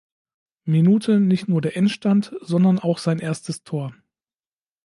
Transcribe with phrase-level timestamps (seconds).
[0.63, 3.93] Minute nicht nur der Endstand, sondern auch sein erstes Tor.